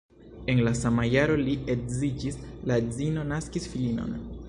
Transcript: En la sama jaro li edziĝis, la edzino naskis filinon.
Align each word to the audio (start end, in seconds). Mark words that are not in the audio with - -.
En 0.53 0.61
la 0.67 0.71
sama 0.79 1.05
jaro 1.11 1.35
li 1.43 1.55
edziĝis, 1.75 2.43
la 2.71 2.83
edzino 2.85 3.31
naskis 3.37 3.73
filinon. 3.75 4.23